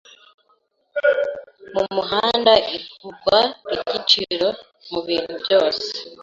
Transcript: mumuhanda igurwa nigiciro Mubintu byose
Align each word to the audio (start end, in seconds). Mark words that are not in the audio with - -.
mumuhanda 1.73 2.53
igurwa 2.77 3.37
nigiciro 3.67 4.47
Mubintu 4.91 5.33
byose 5.43 5.85